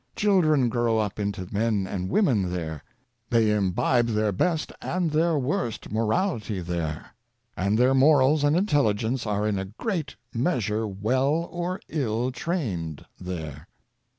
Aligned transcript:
Chil 0.15 0.41
dren 0.41 0.67
grow 0.67 0.97
up 0.97 1.19
into 1.19 1.47
men 1.53 1.85
and 1.85 2.09
women 2.09 2.51
there; 2.51 2.83
they 3.29 3.51
imbibe 3.55 4.07
their 4.07 4.31
best 4.31 4.71
and 4.81 5.11
their 5.11 5.37
worst 5.37 5.91
morality 5.91 6.59
there; 6.59 7.13
and 7.55 7.77
their 7.77 7.93
morals 7.93 8.43
and 8.43 8.55
intelligence 8.57 9.27
are 9.27 9.47
in 9.47 9.59
a 9.59 9.65
great 9.65 10.15
measure 10.33 10.87
well 10.87 11.47
or 11.51 11.79
ill 11.87 12.31
trained 12.31 13.05
there. 13.19 13.67